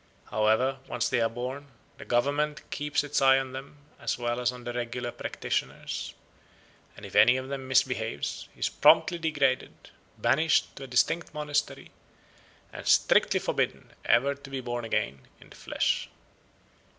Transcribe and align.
However, 0.31 0.79
once 0.87 1.07
they 1.09 1.21
are 1.21 1.29
born, 1.29 1.67
the 1.99 2.05
government 2.05 2.67
keeps 2.71 3.03
its 3.03 3.21
eye 3.21 3.37
on 3.37 3.51
them 3.53 3.77
as 3.99 4.17
well 4.17 4.39
as 4.39 4.51
on 4.51 4.63
the 4.63 4.73
regular 4.73 5.11
practitioners, 5.11 6.15
and 6.97 7.05
if 7.05 7.13
any 7.15 7.37
of 7.37 7.49
them 7.49 7.67
misbehaves 7.67 8.49
he 8.51 8.61
is 8.61 8.67
promptly 8.69 9.19
degraded, 9.19 9.91
banished 10.17 10.75
to 10.77 10.85
a 10.85 10.87
distant 10.87 11.31
monastery, 11.35 11.91
and 12.73 12.87
strictly 12.87 13.39
forbidden 13.39 13.91
ever 14.03 14.33
to 14.33 14.49
be 14.49 14.59
born 14.59 14.85
again 14.85 15.27
in 15.39 15.51
the 15.51 15.55
flesh. 15.55 16.09